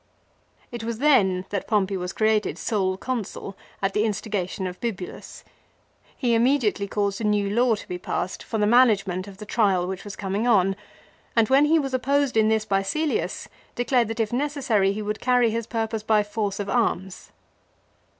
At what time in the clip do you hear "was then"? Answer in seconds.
0.83-1.45